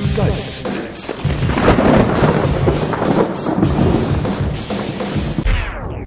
Geistesblitz. 0.00 1.20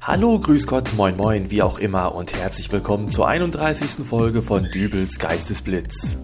Hallo, 0.01 0.39
grüß 0.39 0.65
Gott, 0.65 0.93
moin 0.95 1.15
moin, 1.15 1.51
wie 1.51 1.61
auch 1.61 1.77
immer 1.77 2.15
und 2.15 2.33
herzlich 2.33 2.71
willkommen 2.71 3.07
zur 3.07 3.27
31. 3.27 4.03
Folge 4.03 4.41
von 4.41 4.63
Dübels 4.73 5.19
Geistesblitz. 5.19 6.17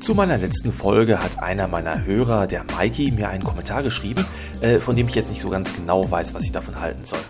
Zu 0.00 0.14
meiner 0.14 0.38
letzten 0.38 0.72
Folge 0.72 1.22
hat 1.22 1.42
einer 1.42 1.68
meiner 1.68 2.06
Hörer, 2.06 2.46
der 2.46 2.64
Mikey, 2.78 3.10
mir 3.10 3.28
einen 3.28 3.44
Kommentar 3.44 3.82
geschrieben, 3.82 4.24
äh, 4.62 4.80
von 4.80 4.96
dem 4.96 5.08
ich 5.08 5.14
jetzt 5.14 5.28
nicht 5.28 5.42
so 5.42 5.50
ganz 5.50 5.74
genau 5.76 6.10
weiß, 6.10 6.32
was 6.32 6.44
ich 6.44 6.52
davon 6.52 6.80
halten 6.80 7.04
soll. 7.04 7.20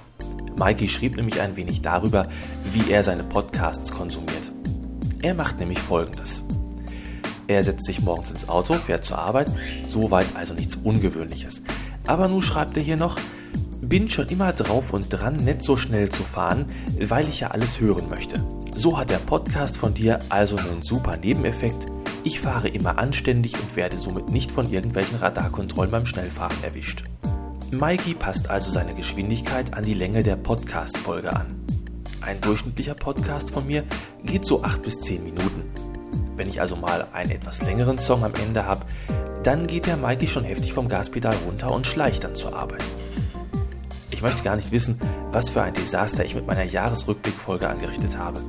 Mikey 0.56 0.88
schrieb 0.88 1.16
nämlich 1.16 1.40
ein 1.40 1.56
wenig 1.56 1.82
darüber, 1.82 2.28
wie 2.72 2.92
er 2.92 3.02
seine 3.02 3.24
Podcasts 3.24 3.90
konsumiert. 3.90 4.52
Er 5.20 5.34
macht 5.34 5.58
nämlich 5.58 5.80
folgendes. 5.80 6.42
Er 7.48 7.62
setzt 7.62 7.86
sich 7.86 8.02
morgens 8.02 8.28
ins 8.28 8.48
Auto, 8.48 8.74
fährt 8.74 9.04
zur 9.04 9.18
Arbeit, 9.18 9.50
soweit 9.82 10.26
also 10.34 10.52
nichts 10.52 10.76
Ungewöhnliches. 10.76 11.62
Aber 12.06 12.28
nun 12.28 12.42
schreibt 12.42 12.76
er 12.76 12.82
hier 12.82 12.98
noch, 12.98 13.16
bin 13.80 14.10
schon 14.10 14.28
immer 14.28 14.52
drauf 14.52 14.92
und 14.92 15.08
dran, 15.08 15.36
nicht 15.36 15.62
so 15.62 15.74
schnell 15.74 16.10
zu 16.10 16.22
fahren, 16.24 16.66
weil 17.00 17.26
ich 17.26 17.40
ja 17.40 17.48
alles 17.48 17.80
hören 17.80 18.10
möchte. 18.10 18.44
So 18.76 18.98
hat 18.98 19.08
der 19.08 19.16
Podcast 19.16 19.78
von 19.78 19.94
dir 19.94 20.18
also 20.28 20.56
einen 20.56 20.82
super 20.82 21.16
Nebeneffekt. 21.16 21.86
Ich 22.22 22.38
fahre 22.38 22.68
immer 22.68 22.98
anständig 22.98 23.54
und 23.54 23.76
werde 23.76 23.98
somit 23.98 24.30
nicht 24.30 24.50
von 24.50 24.70
irgendwelchen 24.70 25.16
Radarkontrollen 25.16 25.90
beim 25.90 26.04
Schnellfahren 26.04 26.62
erwischt. 26.62 27.04
Mikey 27.70 28.12
passt 28.12 28.50
also 28.50 28.70
seine 28.70 28.94
Geschwindigkeit 28.94 29.72
an 29.72 29.84
die 29.84 29.94
Länge 29.94 30.22
der 30.22 30.36
Podcast-Folge 30.36 31.34
an. 31.34 31.56
Ein 32.20 32.40
durchschnittlicher 32.42 32.94
Podcast 32.94 33.52
von 33.52 33.66
mir 33.66 33.84
geht 34.22 34.44
so 34.44 34.62
8 34.62 34.82
bis 34.82 35.00
10 35.00 35.24
Minuten. 35.24 35.87
Wenn 36.38 36.48
ich 36.48 36.60
also 36.60 36.76
mal 36.76 37.08
einen 37.12 37.32
etwas 37.32 37.62
längeren 37.62 37.98
Song 37.98 38.22
am 38.22 38.32
Ende 38.34 38.64
habe, 38.64 38.86
dann 39.42 39.66
geht 39.66 39.86
der 39.86 39.96
Mikey 39.96 40.28
schon 40.28 40.44
heftig 40.44 40.72
vom 40.72 40.88
Gaspedal 40.88 41.34
runter 41.44 41.72
und 41.72 41.84
schleicht 41.84 42.22
dann 42.22 42.36
zur 42.36 42.54
Arbeit. 42.54 42.84
Ich 44.12 44.22
möchte 44.22 44.44
gar 44.44 44.54
nicht 44.54 44.70
wissen, 44.70 45.00
was 45.32 45.50
für 45.50 45.62
ein 45.62 45.74
Desaster 45.74 46.24
ich 46.24 46.36
mit 46.36 46.46
meiner 46.46 46.62
Jahresrückblickfolge 46.62 47.68
angerichtet 47.68 48.16
habe. 48.16 48.40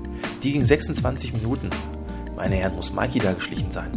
Die 0.43 0.51
ging 0.51 0.63
26 0.63 1.33
Minuten. 1.33 1.71
Meine 2.35 2.55
Herren, 2.57 2.75
muss 2.75 2.93
Mikey 2.93 3.17
da 3.17 3.33
geschlichen 3.33 3.71
sein. 3.71 3.91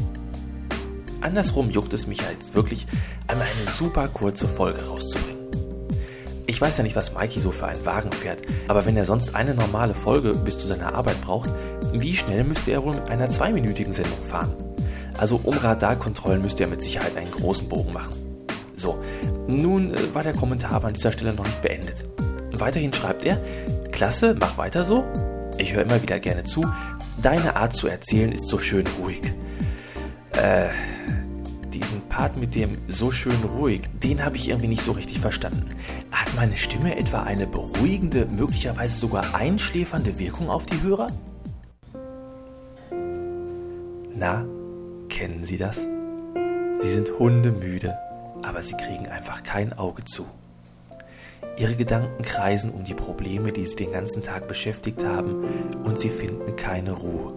Andersrum 1.21 1.69
juckt 1.69 1.93
es 1.93 2.07
mich 2.07 2.19
ja 2.23 2.31
jetzt 2.33 2.55
wirklich, 2.55 2.87
einmal 3.29 3.47
eine 3.47 3.71
super 3.71 4.09
kurze 4.09 4.49
Folge 4.49 4.87
rauszubringen. 4.87 5.43
Ich 6.47 6.61
weiß 6.61 6.79
ja 6.79 6.83
nicht, 6.83 6.97
was 6.97 7.15
Mikey 7.15 7.41
so 7.41 7.51
für 7.51 7.67
einen 7.67 7.85
Wagen 7.85 8.11
fährt, 8.11 8.41
aber 8.69 8.87
wenn 8.87 8.97
er 8.97 9.05
sonst 9.05 9.35
eine 9.35 9.55
normale 9.55 9.95
Folge 9.95 10.33
bis 10.33 10.59
zu 10.59 10.67
seiner 10.67 10.95
Arbeit 10.95 11.21
braucht, 11.21 11.51
wie 11.93 12.17
schnell 12.17 12.45
müsste 12.45 12.71
er 12.73 12.83
wohl 12.83 12.95
mit 12.95 13.09
einer 13.09 13.29
zweiminütigen 13.29 13.93
Sendung 13.93 14.23
fahren? 14.23 14.53
Also 15.19 15.41
um 15.43 15.57
Radarkontrollen 15.57 16.41
müsste 16.41 16.65
er 16.65 16.71
mit 16.71 16.83
Sicherheit 16.83 17.17
einen 17.17 17.31
großen 17.31 17.69
Bogen 17.69 17.93
machen. 17.93 18.13
So, 18.77 18.99
nun 19.47 19.95
äh, 19.95 20.15
war 20.15 20.23
der 20.23 20.33
Kommentar 20.33 20.73
aber 20.73 20.89
an 20.89 20.95
dieser 20.95 21.13
Stelle 21.13 21.33
noch 21.33 21.45
nicht 21.45 21.63
beendet. 21.63 22.05
Weiterhin 22.53 22.93
schreibt 22.93 23.25
er, 23.25 23.39
Klasse, 23.93 24.37
mach 24.39 24.59
weiter 24.59 24.85
so. 24.85 25.05
Ich 25.59 25.75
höre 25.75 25.83
immer 25.83 26.03
wieder 26.03 26.19
gerne 26.19 26.45
zu. 26.45 26.65
Deine 27.21 27.57
Art 27.57 27.75
zu 27.77 27.87
erzählen 27.87 28.33
ist 28.33 28.49
so 28.49 28.59
schön 28.59 28.87
ruhig. 29.01 29.21
Äh, 30.33 30.71
diesen 31.73 32.01
Part 32.09 32.37
mit 32.39 32.55
dem 32.55 32.79
so 32.89 33.13
schön 33.13 33.37
ruhig, 33.57 33.83
den 34.03 34.25
habe 34.25 34.37
ich 34.37 34.49
irgendwie 34.49 34.69
nicht 34.69 34.83
so 34.83 34.93
richtig 34.93 35.21
verstanden. 35.21 35.69
Hat 36.11 36.35
meine 36.35 36.57
Stimme 36.57 36.97
etwa 36.97 37.23
eine 37.23 37.47
beruhigende, 37.47 38.27
möglicherweise 38.27 38.99
sogar 38.99 39.35
einschläfernde 39.35 40.19
Wirkung 40.19 40.51
auf 40.51 40.67
die 40.67 40.83
Hörer? 40.83 41.09
Na, 44.23 44.47
kennen 45.09 45.45
Sie 45.45 45.57
das? 45.57 45.79
Sie 46.81 46.89
sind 46.89 47.19
hundemüde, 47.19 47.99
aber 48.45 48.63
Sie 48.63 48.77
kriegen 48.77 49.09
einfach 49.09 49.43
kein 49.43 49.77
Auge 49.77 50.05
zu. 50.05 50.27
Ihre 51.57 51.75
Gedanken 51.75 52.23
kreisen 52.23 52.71
um 52.71 52.85
die 52.85 52.95
Probleme, 52.95 53.51
die 53.51 53.67
Sie 53.67 53.75
den 53.75 53.91
ganzen 53.91 54.23
Tag 54.23 54.47
beschäftigt 54.47 55.05
haben, 55.05 55.45
und 55.83 55.99
Sie 55.99 56.09
finden 56.09 56.55
keine 56.55 56.93
Ruhe. 56.93 57.33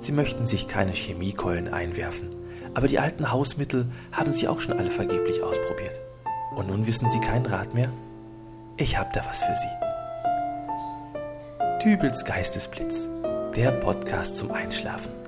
Sie 0.00 0.10
möchten 0.10 0.46
sich 0.46 0.66
keine 0.66 0.90
Chemiekeulen 0.90 1.72
einwerfen, 1.72 2.28
aber 2.74 2.88
die 2.88 2.98
alten 2.98 3.30
Hausmittel 3.30 3.86
haben 4.10 4.32
Sie 4.32 4.48
auch 4.48 4.60
schon 4.60 4.76
alle 4.76 4.90
vergeblich 4.90 5.44
ausprobiert. 5.44 6.00
Und 6.56 6.66
nun 6.66 6.88
wissen 6.88 7.08
Sie 7.08 7.20
keinen 7.20 7.46
Rat 7.46 7.72
mehr? 7.72 7.92
Ich 8.78 8.98
hab 8.98 9.12
da 9.12 9.24
was 9.28 9.44
für 9.44 9.54
Sie. 9.54 9.70
Dübels 11.84 12.24
Geistesblitz, 12.24 13.06
der 13.54 13.70
Podcast 13.70 14.38
zum 14.38 14.50
Einschlafen. 14.50 15.25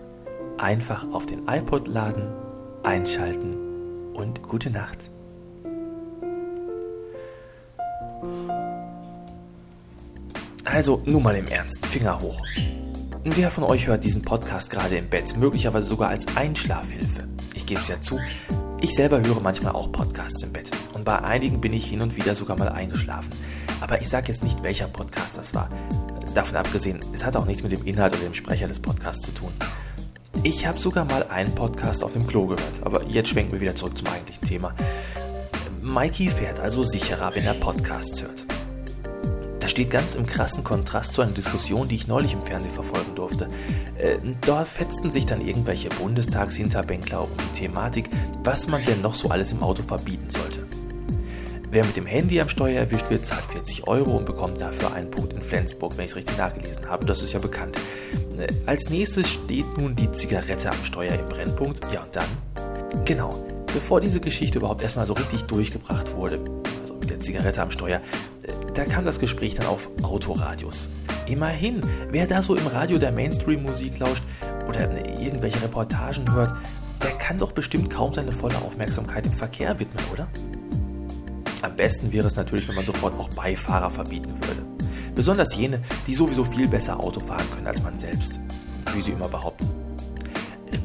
Einfach 0.58 1.06
auf 1.12 1.24
den 1.24 1.46
iPod 1.46 1.86
laden, 1.86 2.34
einschalten 2.82 3.54
und 4.14 4.42
gute 4.42 4.70
Nacht. 4.70 4.98
Also, 10.64 11.00
nun 11.06 11.22
mal 11.22 11.36
im 11.36 11.46
Ernst, 11.46 11.86
Finger 11.86 12.20
hoch. 12.20 12.42
Wer 13.24 13.52
von 13.52 13.64
euch 13.64 13.86
hört 13.86 14.02
diesen 14.02 14.22
Podcast 14.22 14.68
gerade 14.68 14.96
im 14.96 15.08
Bett, 15.08 15.36
möglicherweise 15.36 15.86
sogar 15.86 16.08
als 16.08 16.26
Einschlafhilfe? 16.36 17.28
Ich 17.54 17.64
gebe 17.64 17.80
es 17.80 17.88
ja 17.88 18.00
zu, 18.00 18.18
ich 18.80 18.94
selber 18.94 19.20
höre 19.20 19.40
manchmal 19.40 19.72
auch 19.74 19.92
Podcasts 19.92 20.42
im 20.42 20.52
Bett. 20.52 20.70
Und 20.92 21.04
bei 21.04 21.20
einigen 21.20 21.60
bin 21.60 21.72
ich 21.72 21.86
hin 21.86 22.00
und 22.00 22.16
wieder 22.16 22.34
sogar 22.34 22.58
mal 22.58 22.68
eingeschlafen. 22.68 23.30
Aber 23.80 24.00
ich 24.00 24.08
sage 24.08 24.28
jetzt 24.28 24.42
nicht, 24.42 24.62
welcher 24.64 24.88
Podcast 24.88 25.36
das 25.36 25.54
war. 25.54 25.70
Davon 26.34 26.56
abgesehen, 26.56 26.98
es 27.12 27.24
hat 27.24 27.36
auch 27.36 27.44
nichts 27.44 27.62
mit 27.62 27.70
dem 27.70 27.84
Inhalt 27.86 28.14
oder 28.14 28.24
dem 28.24 28.34
Sprecher 28.34 28.66
des 28.66 28.80
Podcasts 28.80 29.24
zu 29.24 29.32
tun. 29.32 29.52
Ich 30.44 30.64
habe 30.66 30.78
sogar 30.78 31.04
mal 31.04 31.24
einen 31.24 31.52
Podcast 31.54 32.04
auf 32.04 32.12
dem 32.12 32.26
Klo 32.26 32.46
gehört, 32.46 32.82
aber 32.82 33.04
jetzt 33.06 33.30
schwenken 33.30 33.52
wir 33.52 33.60
wieder 33.60 33.74
zurück 33.74 33.98
zum 33.98 34.06
eigentlichen 34.06 34.46
Thema. 34.46 34.72
Mikey 35.82 36.28
fährt 36.28 36.60
also 36.60 36.84
sicherer, 36.84 37.34
wenn 37.34 37.44
er 37.44 37.54
Podcasts 37.54 38.22
hört. 38.22 38.46
Das 39.58 39.72
steht 39.72 39.90
ganz 39.90 40.14
im 40.14 40.26
krassen 40.26 40.62
Kontrast 40.62 41.14
zu 41.14 41.22
einer 41.22 41.32
Diskussion, 41.32 41.88
die 41.88 41.96
ich 41.96 42.06
neulich 42.06 42.34
im 42.34 42.42
Fernsehen 42.42 42.72
verfolgen 42.72 43.16
durfte. 43.16 43.48
Äh, 43.98 44.18
dort 44.46 44.68
fetzten 44.68 45.10
sich 45.10 45.26
dann 45.26 45.40
irgendwelche 45.40 45.88
Bundestagshinterbänkler 45.88 47.22
um 47.22 47.30
die 47.36 47.58
Thematik, 47.58 48.08
was 48.44 48.68
man 48.68 48.84
denn 48.84 49.00
noch 49.00 49.14
so 49.14 49.30
alles 49.30 49.50
im 49.52 49.62
Auto 49.62 49.82
verbieten 49.82 50.30
sollte. 50.30 50.64
Wer 51.70 51.84
mit 51.84 51.96
dem 51.96 52.06
Handy 52.06 52.40
am 52.40 52.48
Steuer 52.48 52.80
erwischt 52.80 53.10
wird, 53.10 53.26
zahlt 53.26 53.44
40 53.44 53.88
Euro 53.88 54.16
und 54.16 54.24
bekommt 54.24 54.60
dafür 54.60 54.94
einen 54.94 55.10
Punkt 55.10 55.32
in 55.32 55.42
Flensburg, 55.42 55.96
wenn 55.96 56.04
ich 56.04 56.12
es 56.12 56.16
richtig 56.16 56.38
nachgelesen 56.38 56.88
habe. 56.88 57.04
Das 57.04 57.22
ist 57.22 57.32
ja 57.32 57.40
bekannt. 57.40 57.76
Äh, 58.38 58.48
als 58.66 58.90
nächstes 58.90 59.28
steht 59.28 59.66
nun 59.76 59.96
die 59.96 60.10
Zigarette 60.12 60.70
am 60.70 60.84
Steuer 60.84 61.12
im 61.12 61.28
Brennpunkt. 61.28 61.92
Ja, 61.92 62.04
und 62.04 62.14
dann? 62.14 63.04
Genau, 63.04 63.30
bevor 63.72 64.00
diese 64.00 64.20
Geschichte 64.20 64.58
überhaupt 64.58 64.82
erstmal 64.82 65.06
so 65.06 65.14
richtig 65.14 65.42
durchgebracht 65.42 66.14
wurde, 66.14 66.40
also 66.82 66.94
mit 66.94 67.10
der 67.10 67.20
Zigarette 67.20 67.62
am 67.62 67.70
Steuer, 67.70 68.00
äh, 68.42 68.52
da 68.74 68.84
kam 68.84 69.04
das 69.04 69.18
Gespräch 69.18 69.54
dann 69.54 69.66
auf 69.66 69.90
Autoradios. 70.02 70.88
Immerhin, 71.26 71.82
wer 72.10 72.26
da 72.26 72.42
so 72.42 72.54
im 72.54 72.66
Radio 72.66 72.98
der 72.98 73.12
Mainstream-Musik 73.12 73.98
lauscht 73.98 74.22
oder 74.66 74.90
irgendwelche 75.20 75.62
Reportagen 75.62 76.32
hört, 76.32 76.54
der 77.02 77.10
kann 77.12 77.38
doch 77.38 77.52
bestimmt 77.52 77.90
kaum 77.90 78.12
seine 78.12 78.32
volle 78.32 78.56
Aufmerksamkeit 78.56 79.26
im 79.26 79.32
Verkehr 79.32 79.78
widmen, 79.78 80.02
oder? 80.12 80.26
Am 81.60 81.76
besten 81.76 82.12
wäre 82.12 82.26
es 82.26 82.36
natürlich, 82.36 82.66
wenn 82.68 82.76
man 82.76 82.84
sofort 82.84 83.18
auch 83.18 83.28
Beifahrer 83.30 83.90
verbieten 83.90 84.32
würde. 84.34 84.67
Besonders 85.18 85.56
jene, 85.56 85.80
die 86.06 86.14
sowieso 86.14 86.44
viel 86.44 86.68
besser 86.68 87.00
Auto 87.00 87.18
fahren 87.18 87.44
können 87.52 87.66
als 87.66 87.82
man 87.82 87.98
selbst. 87.98 88.38
Wie 88.94 89.00
sie 89.00 89.10
immer 89.10 89.26
behaupten. 89.26 89.68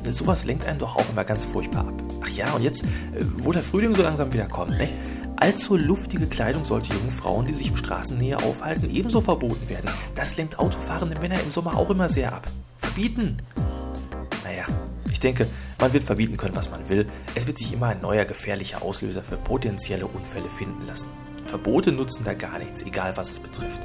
Äh, 0.05 0.11
sowas 0.11 0.43
lenkt 0.43 0.65
einen 0.65 0.79
doch 0.79 0.95
auch 0.95 1.07
immer 1.11 1.23
ganz 1.23 1.45
furchtbar 1.45 1.87
ab. 1.87 1.93
Ach 2.23 2.29
ja, 2.29 2.51
und 2.53 2.63
jetzt, 2.63 2.83
äh, 2.83 2.87
wo 3.37 3.51
der 3.51 3.61
Frühling 3.61 3.93
so 3.93 4.01
langsam 4.01 4.33
wieder 4.33 4.47
kommt, 4.47 4.71
ne? 4.71 4.89
Allzu 5.35 5.77
luftige 5.77 6.25
Kleidung 6.25 6.65
sollte 6.65 6.91
jungen 6.95 7.11
Frauen, 7.11 7.45
die 7.45 7.53
sich 7.53 7.67
im 7.67 7.77
Straßennähe 7.77 8.37
aufhalten, 8.37 8.89
ebenso 8.89 9.21
verboten 9.21 9.69
werden. 9.69 9.91
Das 10.15 10.35
lenkt 10.35 10.57
autofahrende 10.57 11.19
Männer 11.19 11.39
im 11.39 11.51
Sommer 11.51 11.77
auch 11.77 11.91
immer 11.91 12.09
sehr 12.09 12.33
ab. 12.33 12.45
Verbieten! 12.79 13.37
Naja, 14.43 14.65
ich 15.11 15.19
denke, 15.19 15.45
man 15.79 15.93
wird 15.93 16.05
verbieten 16.05 16.37
können, 16.37 16.55
was 16.55 16.71
man 16.71 16.89
will. 16.89 17.05
Es 17.35 17.45
wird 17.45 17.59
sich 17.59 17.71
immer 17.71 17.89
ein 17.89 17.99
neuer 17.99 18.25
gefährlicher 18.25 18.81
Auslöser 18.81 19.21
für 19.21 19.37
potenzielle 19.37 20.07
Unfälle 20.07 20.49
finden 20.49 20.87
lassen. 20.87 21.09
Verbote 21.45 21.91
nutzen 21.91 22.23
da 22.25 22.33
gar 22.33 22.57
nichts, 22.57 22.81
egal 22.81 23.15
was 23.15 23.29
es 23.29 23.39
betrifft. 23.39 23.81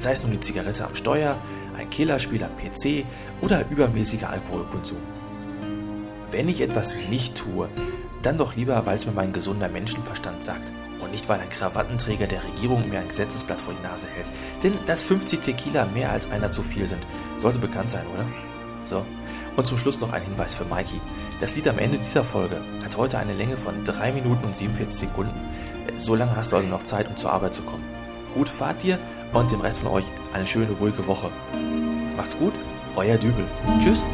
Sei 0.00 0.12
es 0.12 0.22
nun 0.22 0.32
die 0.32 0.40
Zigarette 0.40 0.86
am 0.86 0.94
Steuer, 0.94 1.36
ein 1.76 1.90
Killerspiel 1.90 2.42
am 2.42 2.56
PC 2.56 3.04
oder 3.42 3.68
übermäßiger 3.68 4.30
Alkoholkonsum. 4.30 4.96
Wenn 6.30 6.48
ich 6.48 6.62
etwas 6.62 6.96
nicht 7.10 7.36
tue, 7.36 7.68
dann 8.22 8.38
doch 8.38 8.56
lieber, 8.56 8.86
weil 8.86 8.94
es 8.94 9.04
mir 9.04 9.12
mein 9.12 9.34
gesunder 9.34 9.68
Menschenverstand 9.68 10.42
sagt 10.42 10.72
und 11.02 11.10
nicht, 11.10 11.28
weil 11.28 11.38
ein 11.38 11.50
Krawattenträger 11.50 12.26
der 12.26 12.42
Regierung 12.44 12.88
mir 12.88 13.00
ein 13.00 13.08
Gesetzesblatt 13.08 13.60
vor 13.60 13.74
die 13.74 13.86
Nase 13.86 14.06
hält. 14.06 14.24
Denn 14.62 14.72
dass 14.86 15.02
50 15.02 15.40
Tequila 15.40 15.84
mehr 15.84 16.10
als 16.10 16.30
einer 16.30 16.50
zu 16.50 16.62
viel 16.62 16.86
sind, 16.86 17.02
sollte 17.36 17.58
bekannt 17.58 17.90
sein, 17.90 18.06
oder? 18.06 18.24
So. 18.86 19.04
Und 19.56 19.66
zum 19.66 19.76
Schluss 19.76 20.00
noch 20.00 20.14
ein 20.14 20.22
Hinweis 20.22 20.54
für 20.54 20.64
Mikey. 20.64 20.98
Das 21.40 21.54
Lied 21.56 21.68
am 21.68 21.78
Ende 21.78 21.98
dieser 21.98 22.24
Folge 22.24 22.56
hat 22.82 22.96
heute 22.96 23.18
eine 23.18 23.34
Länge 23.34 23.58
von 23.58 23.84
3 23.84 24.12
Minuten 24.12 24.46
und 24.46 24.56
47 24.56 25.08
Sekunden. 25.10 25.38
So 25.98 26.14
lange 26.14 26.36
hast 26.36 26.52
du 26.52 26.56
also 26.56 26.68
noch 26.68 26.84
Zeit, 26.84 27.06
um 27.06 27.18
zur 27.18 27.32
Arbeit 27.32 27.54
zu 27.54 27.62
kommen. 27.62 27.84
Gute 28.32 28.50
Fahrt 28.50 28.82
dir 28.82 28.98
und 29.32 29.50
dem 29.50 29.60
Rest 29.60 29.78
von 29.78 29.88
euch 29.88 30.04
eine 30.32 30.46
schöne, 30.46 30.72
ruhige 30.72 31.06
Woche. 31.06 31.30
Macht's 32.16 32.38
gut, 32.38 32.52
euer 32.96 33.16
Dübel. 33.16 33.44
Tschüss. 33.78 34.04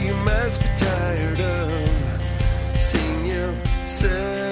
you 0.00 0.14
must 0.14 0.60
be 0.60 0.68
tired 0.76 1.40
of 1.40 2.80
seeing 2.80 3.26
yourself. 3.26 4.47